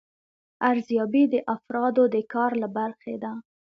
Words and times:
ارزیابي 0.69 1.23
د 1.33 1.35
افرادو 1.55 2.03
د 2.13 2.15
کار 2.33 2.51
له 2.61 2.67
برخې 2.77 3.15
ده. 3.23 3.33